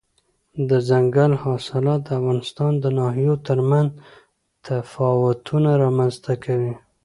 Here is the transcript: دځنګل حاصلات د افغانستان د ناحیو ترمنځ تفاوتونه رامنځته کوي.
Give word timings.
دځنګل 0.69 1.31
حاصلات 1.43 1.99
د 2.05 2.09
افغانستان 2.19 2.71
د 2.83 2.85
ناحیو 2.99 3.35
ترمنځ 3.47 3.87
تفاوتونه 4.65 5.69
رامنځته 5.83 6.33
کوي. 6.43 6.73